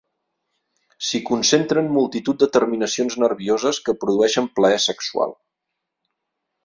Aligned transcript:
S'hi 1.09 1.19
concentren 1.27 1.91
multitud 1.97 2.39
de 2.43 2.49
terminacions 2.57 3.17
nervioses 3.25 3.81
que 3.89 3.97
produeixen 4.05 4.49
plaer 4.61 4.81
sexual. 4.91 5.37